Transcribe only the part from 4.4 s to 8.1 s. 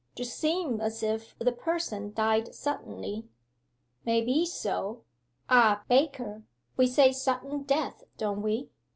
so. Ah, Baker, we say sudden death,